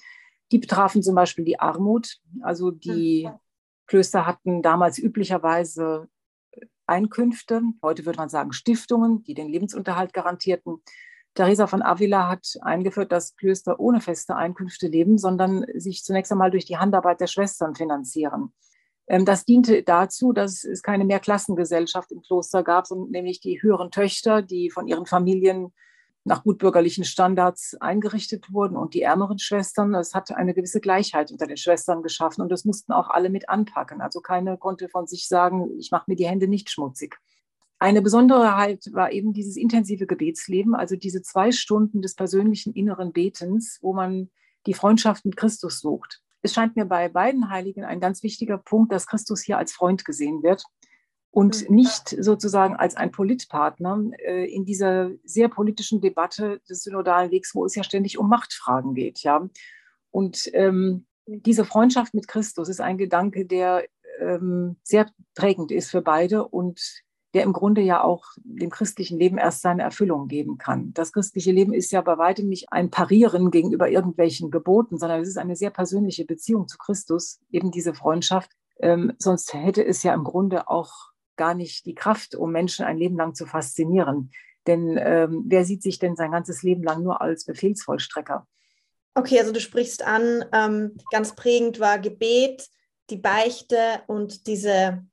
Die 0.51 0.57
betrafen 0.57 1.03
zum 1.03 1.15
Beispiel 1.15 1.43
die 1.43 1.59
Armut. 1.59 2.17
Also 2.41 2.71
die 2.71 3.27
hm. 3.27 3.35
Klöster 3.87 4.25
hatten 4.25 4.61
damals 4.61 4.97
üblicherweise 4.97 6.07
Einkünfte, 6.85 7.61
heute 7.81 8.05
würde 8.05 8.17
man 8.17 8.29
sagen 8.29 8.53
Stiftungen, 8.53 9.23
die 9.23 9.33
den 9.33 9.49
Lebensunterhalt 9.49 10.13
garantierten. 10.13 10.81
Teresa 11.33 11.67
von 11.67 11.81
Avila 11.81 12.29
hat 12.29 12.57
eingeführt, 12.61 13.11
dass 13.11 13.35
Klöster 13.35 13.79
ohne 13.79 14.01
feste 14.01 14.35
Einkünfte 14.35 14.87
leben, 14.87 15.17
sondern 15.17 15.65
sich 15.73 16.03
zunächst 16.03 16.31
einmal 16.31 16.51
durch 16.51 16.65
die 16.65 16.77
Handarbeit 16.77 17.21
der 17.21 17.27
Schwestern 17.27 17.75
finanzieren. 17.75 18.53
Ähm, 19.07 19.25
das 19.25 19.45
diente 19.45 19.83
dazu, 19.83 20.31
dass 20.31 20.63
es 20.63 20.83
keine 20.83 21.05
Mehrklassengesellschaft 21.05 22.11
im 22.11 22.21
Kloster 22.21 22.63
gab, 22.63 22.87
sondern 22.87 23.09
nämlich 23.11 23.39
die 23.39 23.61
höheren 23.61 23.91
Töchter, 23.91 24.41
die 24.41 24.69
von 24.69 24.87
ihren 24.87 25.05
Familien 25.05 25.73
nach 26.25 26.43
gutbürgerlichen 26.43 27.03
Standards 27.03 27.75
eingerichtet 27.75 28.51
wurden 28.51 28.77
und 28.77 28.93
die 28.93 29.01
ärmeren 29.01 29.39
Schwestern. 29.39 29.93
Es 29.95 30.13
hat 30.13 30.31
eine 30.31 30.53
gewisse 30.53 30.79
Gleichheit 30.79 31.31
unter 31.31 31.47
den 31.47 31.57
Schwestern 31.57 32.01
geschaffen 32.01 32.41
und 32.41 32.49
das 32.49 32.63
mussten 32.63 32.93
auch 32.93 33.09
alle 33.09 33.29
mit 33.29 33.49
anpacken. 33.49 34.01
Also 34.01 34.21
keine 34.21 34.57
konnte 34.57 34.87
von 34.87 35.05
sich 35.05 35.27
sagen, 35.27 35.69
ich 35.77 35.91
mache 35.91 36.05
mir 36.07 36.15
die 36.15 36.27
Hände 36.27 36.47
nicht 36.47 36.69
schmutzig. 36.69 37.17
Eine 37.79 38.01
Besonderheit 38.01 38.89
war 38.93 39.11
eben 39.11 39.33
dieses 39.33 39.57
intensive 39.57 40.07
Gebetsleben, 40.07 40.73
also 40.73 40.95
diese 40.95 41.21
zwei 41.21 41.51
Stunden 41.51 42.01
des 42.01 42.15
persönlichen 42.15 42.71
inneren 42.73 43.11
Betens, 43.11 43.79
wo 43.81 43.93
man 43.93 44.29
die 44.65 44.73
Freundschaft 44.73 45.25
mit 45.25 45.35
Christus 45.35 45.81
sucht. 45.81 46.21
Es 46.41 46.53
scheint 46.53 46.77
mir 46.77 46.85
bei 46.85 47.09
beiden 47.09 47.49
Heiligen 47.49 47.83
ein 47.83 47.99
ganz 47.99 48.23
wichtiger 48.23 48.57
Punkt, 48.57 48.93
dass 48.93 49.07
Christus 49.07 49.41
hier 49.41 49.57
als 49.57 49.73
Freund 49.73 50.05
gesehen 50.05 50.43
wird 50.43 50.63
und 51.33 51.67
mhm. 51.67 51.75
nicht 51.75 52.09
sozusagen 52.09 52.75
als 52.75 52.95
ein 52.95 53.09
Politpartner 53.09 54.11
äh, 54.19 54.45
in 54.45 54.65
dieser 54.65 55.09
sehr 55.23 55.49
politischen 55.49 55.99
Debatte 55.99 56.61
des 56.69 56.83
synodalen 56.83 57.31
Wegs, 57.31 57.55
wo 57.55 57.65
es 57.65 57.73
ja 57.73 57.83
ständig 57.83 58.19
um 58.19 58.29
Machtfragen 58.29 58.93
geht. 58.93 59.23
Ja? 59.23 59.49
Und 60.11 60.47
ähm, 60.53 61.07
diese 61.25 61.65
Freundschaft 61.65 62.13
mit 62.13 62.27
Christus 62.27 62.69
ist 62.69 62.81
ein 62.81 62.99
Gedanke, 62.99 63.47
der 63.47 63.83
ähm, 64.19 64.75
sehr 64.83 65.09
prägend 65.33 65.71
ist 65.71 65.89
für 65.89 66.03
beide 66.03 66.47
und 66.47 66.79
der 67.33 67.41
im 67.41 67.53
Grunde 67.53 67.81
ja 67.81 68.03
auch 68.03 68.25
dem 68.43 68.69
christlichen 68.69 69.17
Leben 69.17 69.39
erst 69.39 69.61
seine 69.61 69.81
Erfüllung 69.81 70.27
geben 70.27 70.59
kann. 70.59 70.93
Das 70.93 71.13
christliche 71.13 71.51
Leben 71.51 71.73
ist 71.73 71.91
ja 71.91 72.01
bei 72.01 72.19
weitem 72.19 72.47
nicht 72.47 72.71
ein 72.71 72.91
Parieren 72.91 73.49
gegenüber 73.49 73.89
irgendwelchen 73.89 74.51
Geboten, 74.51 74.99
sondern 74.99 75.19
es 75.19 75.29
ist 75.29 75.39
eine 75.39 75.55
sehr 75.55 75.71
persönliche 75.71 76.25
Beziehung 76.25 76.67
zu 76.67 76.77
Christus, 76.77 77.39
eben 77.49 77.71
diese 77.71 77.95
Freundschaft. 77.95 78.51
Ähm, 78.79 79.13
sonst 79.17 79.51
hätte 79.55 79.83
es 79.83 80.03
ja 80.03 80.13
im 80.13 80.23
Grunde 80.23 80.69
auch 80.69 81.12
gar 81.35 81.53
nicht 81.53 81.85
die 81.85 81.95
Kraft, 81.95 82.35
um 82.35 82.51
Menschen 82.51 82.85
ein 82.85 82.97
Leben 82.97 83.17
lang 83.17 83.35
zu 83.35 83.45
faszinieren. 83.45 84.31
Denn 84.67 84.97
ähm, 84.97 85.43
wer 85.47 85.65
sieht 85.65 85.83
sich 85.83 85.99
denn 85.99 86.15
sein 86.15 86.31
ganzes 86.31 86.63
Leben 86.63 86.83
lang 86.83 87.03
nur 87.03 87.21
als 87.21 87.45
Befehlsvollstrecker? 87.45 88.47
Okay, 89.15 89.39
also 89.39 89.51
du 89.51 89.59
sprichst 89.59 90.05
an, 90.05 90.45
ähm, 90.53 90.97
ganz 91.11 91.35
prägend 91.35 91.79
war 91.79 91.99
Gebet, 91.99 92.67
die 93.09 93.17
Beichte 93.17 94.01
und 94.07 94.47
diese, 94.47 95.03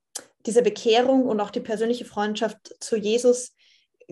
diese 0.47 0.63
Bekehrung 0.63 1.27
und 1.27 1.41
auch 1.41 1.51
die 1.51 1.61
persönliche 1.61 2.05
Freundschaft 2.05 2.77
zu 2.81 2.97
Jesus. 2.97 3.55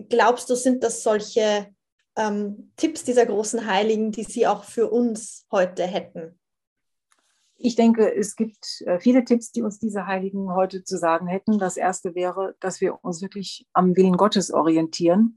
Glaubst 0.09 0.49
du, 0.49 0.55
sind 0.55 0.83
das 0.83 1.01
solche 1.03 1.67
ähm, 2.15 2.71
Tipps 2.75 3.03
dieser 3.03 3.25
großen 3.25 3.65
Heiligen, 3.65 4.11
die 4.11 4.23
Sie 4.23 4.45
auch 4.45 4.63
für 4.63 4.89
uns 4.89 5.47
heute 5.51 5.87
hätten? 5.87 6.38
Ich 7.61 7.75
denke, 7.75 8.15
es 8.15 8.37
gibt 8.37 8.81
äh, 8.85 8.99
viele 8.99 9.25
Tipps, 9.25 9.51
die 9.51 9.61
uns 9.61 9.79
diese 9.79 10.07
Heiligen 10.07 10.55
heute 10.55 10.85
zu 10.85 10.97
sagen 10.97 11.27
hätten. 11.27 11.59
Das 11.59 11.75
erste 11.75 12.15
wäre, 12.15 12.55
dass 12.61 12.79
wir 12.79 13.03
uns 13.03 13.21
wirklich 13.21 13.67
am 13.73 13.97
Willen 13.97 14.15
Gottes 14.15 14.49
orientieren 14.49 15.35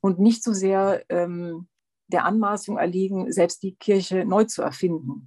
und 0.00 0.18
nicht 0.18 0.42
so 0.42 0.54
sehr 0.54 1.04
ähm, 1.10 1.68
der 2.06 2.24
Anmaßung 2.24 2.78
erliegen, 2.78 3.30
selbst 3.30 3.62
die 3.62 3.74
Kirche 3.74 4.24
neu 4.24 4.44
zu 4.44 4.62
erfinden. 4.62 5.26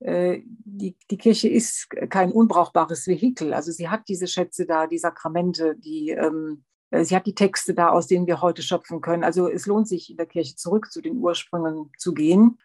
Äh, 0.00 0.40
die, 0.44 0.96
die 1.08 1.18
Kirche 1.18 1.48
ist 1.48 1.88
kein 2.10 2.32
unbrauchbares 2.32 3.06
Vehikel. 3.06 3.54
Also 3.54 3.70
sie 3.70 3.88
hat 3.88 4.08
diese 4.08 4.26
Schätze 4.26 4.66
da, 4.66 4.88
die 4.88 4.98
Sakramente, 4.98 5.76
die, 5.76 6.10
ähm, 6.10 6.64
äh, 6.90 7.04
sie 7.04 7.14
hat 7.14 7.26
die 7.26 7.36
Texte 7.36 7.74
da, 7.74 7.90
aus 7.90 8.08
denen 8.08 8.26
wir 8.26 8.42
heute 8.42 8.62
schöpfen 8.62 9.00
können. 9.00 9.22
Also 9.22 9.48
es 9.48 9.66
lohnt 9.66 9.86
sich 9.86 10.10
in 10.10 10.16
der 10.16 10.26
Kirche 10.26 10.56
zurück 10.56 10.90
zu 10.90 11.00
den 11.00 11.18
Ursprüngen 11.18 11.92
zu 11.96 12.12
gehen. 12.12 12.58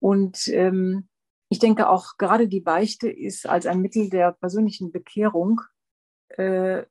Und 0.00 0.48
ähm, 0.48 1.08
ich 1.52 1.58
denke 1.58 1.90
auch 1.90 2.16
gerade 2.16 2.48
die 2.48 2.62
Beichte 2.62 3.10
ist 3.10 3.46
als 3.46 3.66
ein 3.66 3.82
Mittel 3.82 4.08
der 4.08 4.32
persönlichen 4.32 4.90
Bekehrung 4.90 5.60
äh, 6.30 6.84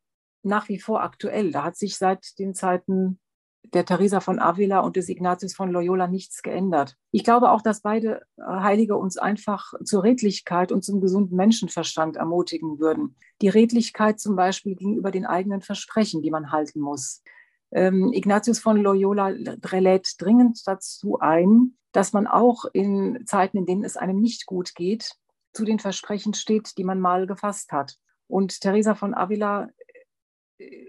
nach 0.43 0.69
wie 0.69 0.77
vor 0.77 1.01
aktuell. 1.01 1.51
Da 1.51 1.63
hat 1.63 1.77
sich 1.77 1.97
seit 1.97 2.37
den 2.37 2.53
Zeiten 2.53 3.19
der 3.73 3.85
Teresa 3.85 4.19
von 4.19 4.37
Avila 4.37 4.81
und 4.81 4.97
des 4.97 5.09
Ignatius 5.09 5.55
von 5.55 5.71
Loyola 5.71 6.05
nichts 6.05 6.43
geändert. 6.43 6.95
Ich 7.09 7.23
glaube 7.23 7.49
auch, 7.49 7.63
dass 7.63 7.81
beide 7.81 8.21
Heilige 8.39 8.97
uns 8.97 9.17
einfach 9.17 9.73
zur 9.83 10.03
Redlichkeit 10.03 10.71
und 10.71 10.83
zum 10.83 11.01
gesunden 11.01 11.35
Menschenverstand 11.35 12.17
ermutigen 12.17 12.79
würden. 12.79 13.15
Die 13.41 13.49
Redlichkeit 13.49 14.19
zum 14.19 14.35
Beispiel 14.35 14.75
gegenüber 14.75 15.09
den 15.09 15.25
eigenen 15.25 15.61
Versprechen, 15.61 16.21
die 16.21 16.29
man 16.29 16.51
halten 16.51 16.81
muss. 16.81 17.23
Ähm, 17.71 18.13
Ignatius 18.13 18.59
von 18.59 18.77
Loyola 18.77 19.29
lädt 19.29 20.15
dringend 20.19 20.61
dazu 20.67 21.17
ein, 21.19 21.77
dass 21.91 22.13
man 22.13 22.27
auch 22.27 22.65
in 22.73 23.25
Zeiten, 23.25 23.57
in 23.57 23.65
denen 23.65 23.83
es 23.83 23.97
einem 23.97 24.19
nicht 24.19 24.45
gut 24.45 24.75
geht, 24.75 25.15
zu 25.53 25.65
den 25.65 25.79
Versprechen 25.79 26.33
steht, 26.33 26.77
die 26.77 26.83
man 26.83 26.99
mal 26.99 27.27
gefasst 27.27 27.71
hat. 27.71 27.97
Und 28.27 28.61
Teresa 28.61 28.95
von 28.95 29.13
Avila 29.13 29.67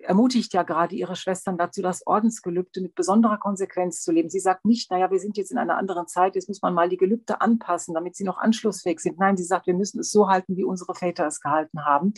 ermutigt 0.03 0.53
ja 0.53 0.63
gerade 0.63 0.95
ihre 0.95 1.17
Schwestern 1.17 1.57
dazu, 1.57 1.83
das 1.83 2.07
Ordensgelübde 2.07 2.81
mit 2.81 2.95
besonderer 2.95 3.39
Konsequenz 3.39 4.03
zu 4.03 4.13
leben. 4.13 4.29
Sie 4.29 4.41
sagt 4.41 4.65
nicht, 4.65 4.91
naja, 4.91 5.11
wir 5.11 5.19
sind 5.19 5.37
jetzt 5.37 5.51
in 5.51 5.59
einer 5.59 5.77
anderen 5.77 6.07
Zeit, 6.07 6.35
jetzt 6.35 6.49
muss 6.49 6.63
man 6.63 6.75
mal 6.75 6.89
die 6.89 6.97
Gelübde 6.97 7.41
anpassen, 7.41 7.95
damit 7.95 8.17
sie 8.17 8.25
noch 8.25 8.39
anschlussfähig 8.39 9.01
sind. 9.01 9.19
Nein, 9.19 9.37
sie 9.37 9.45
sagt, 9.45 9.67
wir 9.67 9.75
müssen 9.75 10.01
es 10.01 10.11
so 10.11 10.29
halten, 10.29 10.57
wie 10.57 10.65
unsere 10.65 10.95
Väter 10.95 11.27
es 11.27 11.41
gehalten 11.41 11.85
haben. 11.85 12.15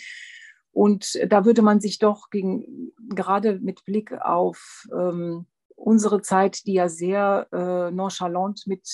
Und 0.73 1.19
da 1.29 1.45
würde 1.45 1.62
man 1.62 1.81
sich 1.81 1.99
doch 1.99 2.31
gegen, 2.31 2.93
gerade 3.09 3.61
mit 3.61 3.85
Blick 3.85 4.12
auf 4.12 4.88
ähm, 4.93 5.47
unsere 5.76 6.23
Zeit, 6.23 6.66
die 6.66 6.75
ja 6.75 6.88
sehr 6.88 7.47
äh, 7.52 7.90
nonchalant 7.90 8.66
mit 8.66 8.88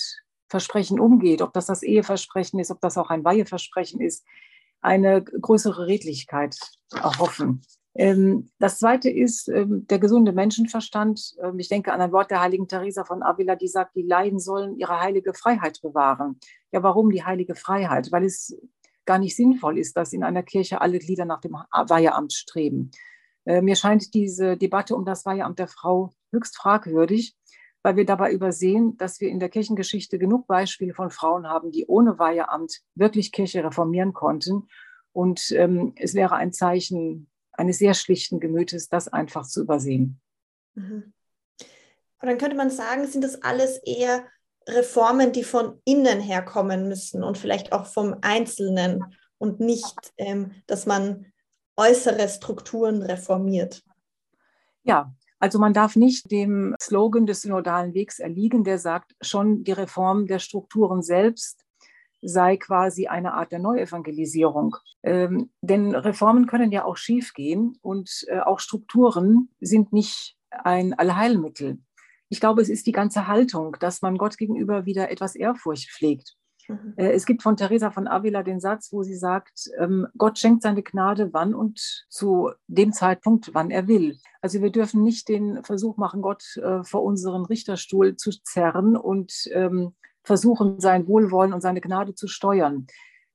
Versprechen 0.47 0.99
umgeht, 0.99 1.41
ob 1.41 1.53
das 1.53 1.67
das 1.67 1.83
Eheversprechen 1.83 2.59
ist, 2.59 2.71
ob 2.71 2.81
das 2.81 2.97
auch 2.97 3.09
ein 3.09 3.23
Weiheversprechen 3.23 4.01
ist, 4.01 4.25
eine 4.81 5.23
größere 5.23 5.87
Redlichkeit 5.87 6.57
erhoffen. 6.91 7.61
Ähm, 7.93 8.49
das 8.59 8.79
zweite 8.79 9.09
ist 9.09 9.49
ähm, 9.49 9.85
der 9.87 9.99
gesunde 9.99 10.31
Menschenverstand. 10.31 11.35
Ähm, 11.41 11.59
ich 11.59 11.67
denke 11.67 11.91
an 11.93 12.01
ein 12.01 12.11
Wort 12.11 12.31
der 12.31 12.41
heiligen 12.41 12.67
Teresa 12.67 13.03
von 13.03 13.21
Avila, 13.21 13.55
die 13.55 13.67
sagt, 13.67 13.95
die 13.95 14.03
Laien 14.03 14.39
sollen 14.39 14.77
ihre 14.77 14.99
heilige 14.99 15.33
Freiheit 15.33 15.79
bewahren. 15.81 16.39
Ja, 16.71 16.83
warum 16.83 17.11
die 17.11 17.23
heilige 17.23 17.55
Freiheit? 17.55 18.11
Weil 18.11 18.25
es 18.25 18.57
gar 19.05 19.19
nicht 19.19 19.35
sinnvoll 19.35 19.77
ist, 19.77 19.97
dass 19.97 20.13
in 20.13 20.23
einer 20.23 20.43
Kirche 20.43 20.79
alle 20.79 20.99
Glieder 20.99 21.25
nach 21.25 21.41
dem 21.41 21.53
Weiheamt 21.53 22.33
streben. 22.33 22.91
Mir 23.45 23.75
scheint 23.75 24.13
diese 24.13 24.55
Debatte 24.57 24.95
um 24.95 25.05
das 25.05 25.25
Weiheamt 25.25 25.57
der 25.57 25.67
Frau 25.67 26.13
höchst 26.31 26.57
fragwürdig, 26.57 27.35
weil 27.83 27.95
wir 27.95 28.05
dabei 28.05 28.31
übersehen, 28.31 28.97
dass 28.97 29.19
wir 29.19 29.29
in 29.29 29.39
der 29.39 29.49
Kirchengeschichte 29.49 30.19
genug 30.19 30.47
Beispiele 30.47 30.93
von 30.93 31.09
Frauen 31.09 31.47
haben, 31.47 31.71
die 31.71 31.85
ohne 31.87 32.19
Weiheamt 32.19 32.81
wirklich 32.95 33.31
Kirche 33.31 33.63
reformieren 33.63 34.13
konnten. 34.13 34.67
Und 35.13 35.51
ähm, 35.51 35.93
es 35.97 36.13
wäre 36.13 36.35
ein 36.35 36.53
Zeichen 36.53 37.29
eines 37.53 37.79
sehr 37.79 37.93
schlichten 37.93 38.39
Gemütes, 38.39 38.87
das 38.89 39.07
einfach 39.07 39.45
zu 39.45 39.61
übersehen. 39.61 40.19
Mhm. 40.75 41.13
Und 42.21 42.27
dann 42.27 42.37
könnte 42.37 42.55
man 42.55 42.69
sagen, 42.69 43.07
sind 43.07 43.23
das 43.23 43.41
alles 43.41 43.77
eher 43.79 44.25
Reformen, 44.67 45.31
die 45.31 45.43
von 45.43 45.81
innen 45.85 46.19
herkommen 46.19 46.87
müssen 46.87 47.23
und 47.23 47.37
vielleicht 47.37 47.73
auch 47.73 47.87
vom 47.87 48.15
Einzelnen 48.21 49.03
und 49.39 49.59
nicht, 49.59 50.13
ähm, 50.17 50.51
dass 50.67 50.85
man 50.85 51.25
äußere 51.75 52.29
Strukturen 52.29 53.01
reformiert. 53.01 53.83
Ja, 54.83 55.11
also 55.41 55.57
man 55.57 55.73
darf 55.73 55.95
nicht 55.95 56.31
dem 56.31 56.75
Slogan 56.79 57.25
des 57.25 57.41
synodalen 57.41 57.95
Wegs 57.95 58.19
erliegen, 58.19 58.63
der 58.63 58.77
sagt, 58.77 59.15
schon 59.21 59.63
die 59.63 59.71
Reform 59.71 60.27
der 60.27 60.39
Strukturen 60.39 61.01
selbst 61.01 61.65
sei 62.21 62.57
quasi 62.57 63.07
eine 63.07 63.33
Art 63.33 63.51
der 63.51 63.57
Neuevangelisierung. 63.57 64.75
Ähm, 65.01 65.49
denn 65.61 65.95
Reformen 65.95 66.45
können 66.45 66.71
ja 66.71 66.85
auch 66.85 66.95
schiefgehen 66.95 67.79
und 67.81 68.25
äh, 68.27 68.39
auch 68.39 68.59
Strukturen 68.59 69.49
sind 69.59 69.91
nicht 69.91 70.37
ein 70.51 70.93
Allheilmittel. 70.93 71.79
Ich 72.29 72.39
glaube, 72.39 72.61
es 72.61 72.69
ist 72.69 72.85
die 72.85 72.91
ganze 72.91 73.25
Haltung, 73.25 73.75
dass 73.79 74.03
man 74.03 74.19
Gott 74.19 74.37
gegenüber 74.37 74.85
wieder 74.85 75.09
etwas 75.09 75.35
Ehrfurcht 75.35 75.89
pflegt. 75.89 76.37
Mhm. 76.67 76.93
Äh, 76.97 77.11
es 77.11 77.25
gibt 77.25 77.43
von 77.43 77.57
Teresa 77.57 77.91
von 77.91 78.07
Avila 78.07 78.43
den 78.43 78.59
Satz, 78.59 78.91
wo 78.91 79.03
sie 79.03 79.15
sagt, 79.15 79.69
ähm, 79.77 80.07
Gott 80.17 80.39
schenkt 80.39 80.63
seine 80.63 80.83
Gnade 80.83 81.33
wann 81.33 81.53
und 81.53 82.05
zu 82.09 82.51
dem 82.67 82.93
Zeitpunkt, 82.93 83.53
wann 83.53 83.71
er 83.71 83.87
will. 83.87 84.17
Also 84.41 84.61
wir 84.61 84.71
dürfen 84.71 85.03
nicht 85.03 85.29
den 85.29 85.63
Versuch 85.63 85.97
machen, 85.97 86.21
Gott 86.21 86.43
äh, 86.57 86.83
vor 86.83 87.03
unseren 87.03 87.45
Richterstuhl 87.45 88.15
zu 88.15 88.31
zerren 88.43 88.95
und 88.97 89.49
ähm, 89.51 89.93
versuchen, 90.23 90.79
sein 90.79 91.07
Wohlwollen 91.07 91.53
und 91.53 91.61
seine 91.61 91.81
Gnade 91.81 92.15
zu 92.15 92.27
steuern. 92.27 92.87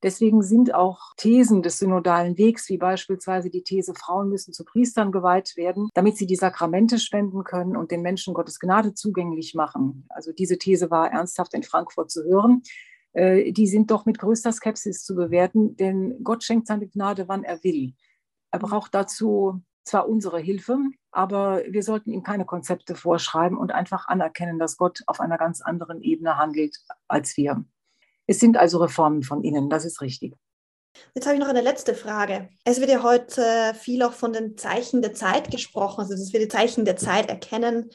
Deswegen 0.02 0.42
sind 0.42 0.74
auch 0.74 1.14
Thesen 1.16 1.62
des 1.62 1.78
synodalen 1.78 2.36
Wegs, 2.36 2.68
wie 2.68 2.76
beispielsweise 2.76 3.48
die 3.50 3.62
These, 3.62 3.94
Frauen 3.94 4.28
müssen 4.28 4.52
zu 4.52 4.64
Priestern 4.64 5.10
geweiht 5.10 5.56
werden, 5.56 5.88
damit 5.94 6.16
sie 6.18 6.26
die 6.26 6.36
Sakramente 6.36 6.98
spenden 6.98 7.44
können 7.44 7.76
und 7.76 7.90
den 7.90 8.02
Menschen 8.02 8.34
Gottes 8.34 8.60
Gnade 8.60 8.92
zugänglich 8.92 9.54
machen. 9.54 10.04
Also 10.10 10.32
diese 10.32 10.58
These 10.58 10.90
war 10.90 11.10
ernsthaft 11.10 11.54
in 11.54 11.62
Frankfurt 11.62 12.10
zu 12.10 12.24
hören. 12.24 12.62
Äh, 13.16 13.52
die 13.52 13.66
sind 13.66 13.90
doch 13.90 14.04
mit 14.04 14.18
größter 14.18 14.52
Skepsis 14.52 15.02
zu 15.02 15.14
bewerten, 15.14 15.74
denn 15.76 16.22
Gott 16.22 16.44
schenkt 16.44 16.66
seine 16.66 16.86
Gnade, 16.86 17.28
wann 17.28 17.44
er 17.44 17.64
will. 17.64 17.94
Er 18.50 18.58
braucht 18.58 18.94
dazu 18.94 19.62
zwar 19.84 20.08
unsere 20.08 20.38
Hilfe, 20.38 20.78
aber 21.12 21.62
wir 21.66 21.82
sollten 21.82 22.12
ihm 22.12 22.22
keine 22.22 22.44
Konzepte 22.44 22.94
vorschreiben 22.94 23.56
und 23.56 23.72
einfach 23.72 24.06
anerkennen, 24.08 24.58
dass 24.58 24.76
Gott 24.76 25.02
auf 25.06 25.20
einer 25.20 25.38
ganz 25.38 25.62
anderen 25.62 26.02
Ebene 26.02 26.36
handelt 26.36 26.76
als 27.08 27.36
wir. 27.38 27.64
Es 28.26 28.38
sind 28.38 28.58
also 28.58 28.78
Reformen 28.78 29.22
von 29.22 29.42
innen, 29.42 29.70
das 29.70 29.86
ist 29.86 30.02
richtig. 30.02 30.34
Jetzt 31.14 31.26
habe 31.26 31.36
ich 31.36 31.40
noch 31.40 31.48
eine 31.48 31.62
letzte 31.62 31.94
Frage. 31.94 32.50
Es 32.64 32.80
wird 32.80 32.90
ja 32.90 33.02
heute 33.02 33.74
viel 33.78 34.02
auch 34.02 34.12
von 34.12 34.32
den 34.32 34.58
Zeichen 34.58 35.00
der 35.00 35.14
Zeit 35.14 35.50
gesprochen, 35.50 36.00
also 36.00 36.14
dass 36.14 36.32
wir 36.32 36.40
die 36.40 36.48
Zeichen 36.48 36.84
der 36.84 36.96
Zeit 36.96 37.30
erkennen 37.30 37.90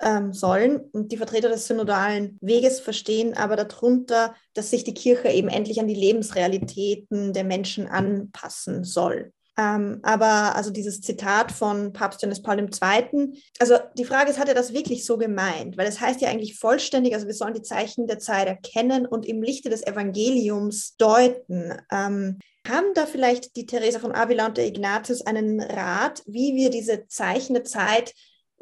ähm, 0.00 0.32
sollen 0.32 0.80
und 0.92 1.12
die 1.12 1.16
Vertreter 1.16 1.48
des 1.48 1.66
synodalen 1.66 2.38
Weges 2.40 2.80
verstehen 2.80 3.36
aber 3.36 3.56
darunter, 3.56 4.34
dass 4.54 4.70
sich 4.70 4.84
die 4.84 4.94
Kirche 4.94 5.28
eben 5.28 5.48
endlich 5.48 5.80
an 5.80 5.88
die 5.88 5.94
Lebensrealitäten 5.94 7.32
der 7.32 7.44
Menschen 7.44 7.86
anpassen 7.86 8.84
soll. 8.84 9.32
Ähm, 9.56 10.00
aber 10.02 10.56
also 10.56 10.70
dieses 10.70 11.00
Zitat 11.00 11.52
von 11.52 11.92
Papst 11.92 12.22
Johannes 12.22 12.42
Paul 12.42 12.58
II., 12.58 13.40
also 13.60 13.76
die 13.96 14.04
Frage 14.04 14.30
ist, 14.30 14.38
hat 14.38 14.48
er 14.48 14.54
das 14.54 14.72
wirklich 14.72 15.06
so 15.06 15.16
gemeint? 15.16 15.76
Weil 15.76 15.86
es 15.86 15.94
das 15.94 16.02
heißt 16.02 16.20
ja 16.20 16.28
eigentlich 16.28 16.58
vollständig, 16.58 17.14
also 17.14 17.26
wir 17.26 17.34
sollen 17.34 17.54
die 17.54 17.62
Zeichen 17.62 18.08
der 18.08 18.18
Zeit 18.18 18.48
erkennen 18.48 19.06
und 19.06 19.26
im 19.26 19.42
Lichte 19.42 19.70
des 19.70 19.86
Evangeliums 19.86 20.96
deuten. 20.96 21.72
Ähm, 21.92 22.38
haben 22.66 22.94
da 22.94 23.06
vielleicht 23.06 23.56
die 23.56 23.66
Teresa 23.66 23.98
von 23.98 24.14
Avila 24.14 24.46
und 24.46 24.56
der 24.56 24.66
Ignatius 24.66 25.24
einen 25.24 25.60
Rat, 25.60 26.22
wie 26.26 26.54
wir 26.56 26.70
diese 26.70 27.06
Zeichen 27.06 27.54
der 27.54 27.64
Zeit 27.64 28.14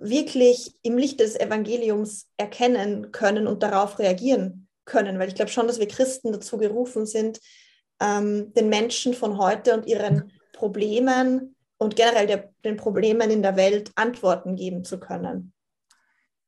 wirklich 0.03 0.75
im 0.83 0.99
Licht 0.99 1.21
des 1.21 1.39
Evangeliums 1.39 2.29
erkennen 2.37 3.13
können 3.13 3.47
und 3.47 3.63
darauf 3.63 3.99
reagieren 3.99 4.69
können? 4.85 5.19
Weil 5.19 5.29
ich 5.29 5.35
glaube 5.35 5.51
schon, 5.51 5.67
dass 5.67 5.79
wir 5.79 5.89
Christen 5.89 6.33
dazu 6.33 6.59
gerufen 6.59 7.07
sind, 7.07 7.41
ähm, 8.01 8.53
den 8.55 8.69
Menschen 8.69 9.15
von 9.15 9.39
heute 9.39 9.75
und 9.75 9.87
ihren 9.87 10.33
Problemen 10.53 11.57
und 11.79 11.97
generell 11.97 12.27
der, 12.27 12.53
den 12.65 12.77
Problemen 12.77 13.31
in 13.31 13.43
der 13.43 13.57
Welt 13.57 13.91
Antworten 13.95 14.57
geben 14.57 14.85
zu 14.85 14.99
können? 14.99 15.53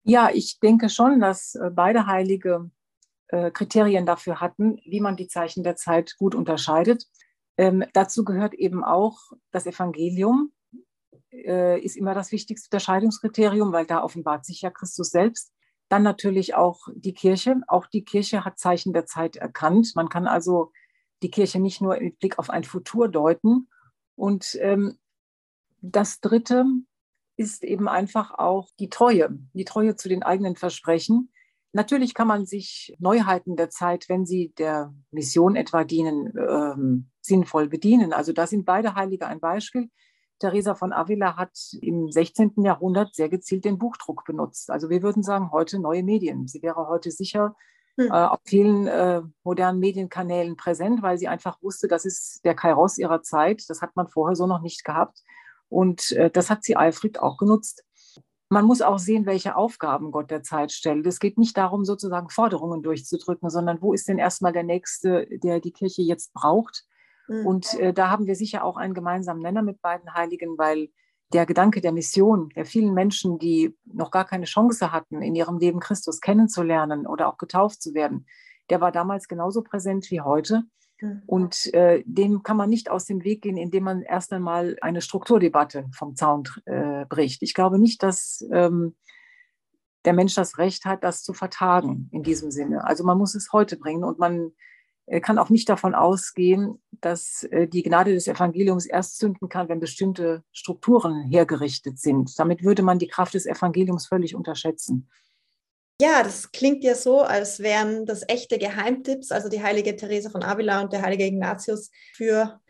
Ja, 0.03 0.31
ich 0.33 0.61
denke 0.61 0.89
schon, 0.89 1.21
dass 1.21 1.55
äh, 1.55 1.71
beide 1.73 2.07
Heilige 2.07 2.71
äh, 3.29 3.51
Kriterien 3.51 4.07
dafür 4.07 4.41
hatten, 4.41 4.81
wie 4.85 5.01
man 5.01 5.17
die 5.17 5.29
Zeichen 5.29 5.65
der 5.65 5.77
Zeit 5.77 6.17
gut 6.19 6.35
unterscheidet. 6.35 7.07
Ähm, 7.57 7.85
dazu 7.93 8.25
gehört 8.25 8.55
eben 8.55 8.85
auch 8.85 9.19
das 9.51 9.67
Evangelium, 9.67 10.53
äh, 11.45 11.81
ist 11.81 11.97
immer 11.97 12.15
das 12.15 12.33
wichtigste 12.33 12.69
Unterscheidungskriterium, 12.69 13.73
weil 13.73 13.87
da 13.87 14.03
offenbart 14.03 14.45
sich 14.45 14.63
ja 14.63 14.71
Christus 14.71 15.11
selbst. 15.11 15.53
Dann 15.89 16.03
natürlich 16.03 16.55
auch 16.55 16.89
die 16.95 17.15
Kirche. 17.15 17.57
Auch 17.69 17.87
die 17.87 18.05
Kirche 18.05 18.45
hat 18.45 18.59
Zeichen 18.59 18.93
der 18.93 19.07
Zeit 19.07 19.37
erkannt. 19.37 19.93
Man 19.95 20.09
kann 20.09 20.27
also 20.27 20.73
die 21.23 21.31
Kirche 21.31 21.61
nicht 21.61 21.81
nur 21.81 21.99
mit 21.99 22.19
Blick 22.19 22.39
auf 22.39 22.51
ein 22.51 22.65
Futur 22.65 23.09
deuten, 23.09 23.69
und 24.17 24.57
ähm, 24.61 24.99
das 25.81 26.21
Dritte 26.21 26.65
ist 27.37 27.65
eben 27.65 27.89
einfach 27.89 28.33
auch 28.33 28.71
die 28.79 28.89
Treue, 28.89 29.39
die 29.53 29.65
Treue 29.65 29.97
zu 29.97 30.09
den 30.09 30.23
eigenen 30.23 30.57
Versprechen. 30.57 31.33
Natürlich 31.73 32.15
kann 32.15 32.29
man 32.29 32.47
sich 32.47 32.95
Neuheiten 33.01 33.57
der 33.57 33.71
Zeit, 33.71 34.09
wenn 34.09 34.25
sie 34.25 34.55
der 34.57 34.95
Mission 35.11 35.57
etwa 35.57 35.83
dienen, 35.83 36.33
ähm, 36.39 37.11
sinnvoll 37.21 37.69
bedienen. 37.69 38.13
Also 38.13 38.33
da 38.33 38.47
sind 38.47 38.65
beide 38.65 38.95
Heilige 38.95 39.27
ein 39.27 39.41
Beispiel. 39.41 39.91
Teresa 40.39 40.75
von 40.75 40.93
Avila 40.93 41.37
hat 41.37 41.57
im 41.81 42.11
16. 42.11 42.53
Jahrhundert 42.59 43.15
sehr 43.15 43.29
gezielt 43.29 43.65
den 43.65 43.79
Buchdruck 43.79 44.25
benutzt. 44.25 44.71
Also 44.71 44.91
wir 44.91 45.03
würden 45.03 45.23
sagen, 45.23 45.53
heute 45.53 45.79
neue 45.79 46.03
Medien. 46.03 46.49
Sie 46.49 46.63
wäre 46.63 46.89
heute 46.89 47.11
sicher 47.11 47.55
hm. 47.99 48.09
äh, 48.09 48.11
auf 48.11 48.41
vielen 48.45 48.87
äh, 48.87 49.23
modernen 49.45 49.79
Medienkanälen 49.79 50.57
präsent, 50.57 51.03
weil 51.03 51.19
sie 51.19 51.29
einfach 51.29 51.63
wusste, 51.63 51.89
das 51.89 52.05
ist 52.05 52.45
der 52.45 52.55
Kairos 52.55 52.99
ihrer 52.99 53.23
Zeit. 53.23 53.65
Das 53.69 53.83
hat 53.83 53.97
man 53.97 54.09
vorher 54.09 54.37
so 54.37 54.47
noch 54.47 54.61
nicht 54.61 54.85
gehabt. 54.85 55.23
Und 55.69 56.13
äh, 56.13 56.31
das 56.31 56.51
hat 56.51 56.65
sie 56.65 56.77
eifrig 56.77 57.21
auch 57.21 57.37
genutzt. 57.37 57.85
Man 58.49 58.67
muss 58.67 58.83
auch 58.83 58.99
sehen, 58.99 59.27
welche 59.27 59.57
Aufgaben 59.57 60.13
Gott 60.13 60.31
der 60.31 60.43
Zeit 60.43 60.71
stellt. 60.71 61.07
Es 61.07 61.19
geht 61.19 61.39
nicht 61.39 61.57
darum, 61.57 61.85
sozusagen 61.85 62.29
Forderungen 62.29 62.83
durchzudrücken, 62.83 63.51
sondern 63.51 63.81
wo 63.81 63.93
ist 63.93 64.07
denn 64.09 64.19
erstmal 64.19 64.53
der 64.53 64.63
Nächste, 64.63 65.27
der 65.31 65.61
die 65.61 65.73
Kirche 65.73 66.03
jetzt 66.03 66.33
braucht? 66.35 66.85
Mhm. 67.29 67.47
Und 67.47 67.75
äh, 67.79 67.93
da 67.93 68.11
haben 68.11 68.27
wir 68.27 68.37
sicher 68.37 68.65
auch 68.65 68.77
einen 68.77 68.95
gemeinsamen 68.95 69.43
Nenner 69.43 69.63
mit 69.63 69.81
beiden 69.81 70.15
Heiligen, 70.15 70.59
weil 70.59 70.89
der 71.33 71.47
Gedanke 71.47 71.81
der 71.81 71.93
Mission, 71.93 72.51
der 72.51 72.65
vielen 72.65 72.95
Menschen, 72.95 73.39
die 73.39 73.77
noch 73.85 74.11
gar 74.11 74.25
keine 74.25 74.45
Chance 74.45 74.93
hatten, 74.93 75.23
in 75.23 75.35
ihrem 75.35 75.59
Leben 75.59 75.81
Christus 75.81 76.21
kennenzulernen 76.21 77.07
oder 77.07 77.29
auch 77.29 77.39
getauft 77.39 77.83
zu 77.83 77.95
werden, 77.95 78.27
der 78.71 78.81
war 78.81 78.93
damals 78.93 79.29
genauso 79.29 79.63
präsent 79.63 80.11
wie 80.11 80.21
heute. 80.21 80.63
Mhm. 81.01 81.23
Und 81.27 81.75
äh, 81.75 82.03
dem 82.07 82.43
kann 82.43 82.57
man 82.57 82.71
nicht 82.71 82.91
aus 82.91 83.05
dem 83.05 83.25
Weg 83.25 83.43
gehen, 83.43 83.57
indem 83.57 83.85
man 83.85 84.03
erst 84.03 84.33
einmal 84.33 84.77
eine 84.81 85.01
Strukturdebatte 85.01 85.87
vom 85.93 86.15
Zaun 86.15 86.45
äh, 86.67 87.05
bricht. 87.07 87.43
Ich 87.43 87.55
glaube 87.55 87.79
nicht, 87.79 88.03
dass 88.03 88.47
ähm, 88.53 88.95
der 90.05 90.13
Mensch 90.13 90.35
das 90.35 90.59
Recht 90.59 90.85
hat, 90.85 91.03
das 91.03 91.23
zu 91.23 91.33
vertagen 91.33 92.09
in 92.13 92.23
diesem 92.23 92.51
Sinne. 92.51 92.85
Also 92.85 93.05
man 93.05 93.19
muss 93.19 93.35
es 93.35 93.53
heute 93.53 93.77
bringen 93.77 94.05
und 94.05 94.19
man 94.19 94.53
kann 95.21 95.39
auch 95.39 95.51
nicht 95.51 95.69
davon 95.69 95.95
ausgehen, 95.95 96.83
dass 97.01 97.45
äh, 97.45 97.69
die 97.69 97.83
Gnade 97.83 98.13
des 98.13 98.27
Evangeliums 98.27 98.87
erst 98.87 99.19
zünden 99.19 99.49
kann, 99.49 99.69
wenn 99.69 99.81
bestimmte 99.81 100.43
Strukturen 100.53 101.25
hergerichtet 101.25 101.99
sind. 101.99 102.39
Damit 102.39 102.65
würde 102.65 102.83
man 102.83 102.99
die 102.99 103.09
Kraft 103.09 103.35
des 103.35 103.47
Evangeliums 103.47 104.07
völlig 104.07 104.35
unterschätzen. 104.35 105.09
Ja, 106.01 106.23
das 106.23 106.51
klingt 106.51 106.83
ja 106.83 106.95
so, 106.95 107.21
als 107.21 107.61
wären 107.61 108.05
das 108.05 108.25
echte 108.29 108.59
Geheimtipps, 108.59 109.31
also 109.31 109.49
die 109.49 109.63
heilige 109.63 109.95
Theresa 109.95 110.29
von 110.31 110.43
Avila 110.43 110.81
und 110.81 110.93
der 110.93 111.03
heilige 111.03 111.25
Ignatius 111.25 111.91
für 112.15 112.61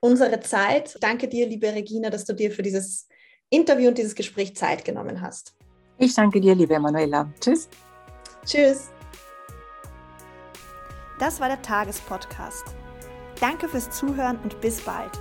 unsere 0.00 0.40
Zeit. 0.40 0.96
Danke 1.00 1.28
dir, 1.28 1.46
liebe 1.46 1.72
Regina, 1.72 2.10
dass 2.10 2.24
du 2.24 2.32
dir 2.32 2.50
für 2.50 2.62
dieses 2.62 3.08
Interview 3.50 3.88
und 3.88 3.98
dieses 3.98 4.14
Gespräch 4.14 4.56
Zeit 4.56 4.84
genommen 4.84 5.20
hast. 5.20 5.54
Ich 5.98 6.14
danke 6.14 6.40
dir, 6.40 6.54
liebe 6.54 6.74
Emanuela. 6.74 7.32
Tschüss. 7.40 7.68
Tschüss. 8.44 8.91
Das 11.22 11.38
war 11.38 11.46
der 11.46 11.62
Tagespodcast. 11.62 12.64
Danke 13.38 13.68
fürs 13.68 13.88
Zuhören 13.92 14.40
und 14.42 14.60
bis 14.60 14.80
bald. 14.80 15.12